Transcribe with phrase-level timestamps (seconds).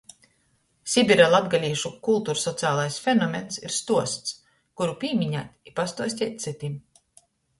[0.93, 4.33] Sibira latgalīšu kultursocialais fenomens ir stuosts,
[4.81, 6.83] kuru pīminēt i pastuosteit cytim.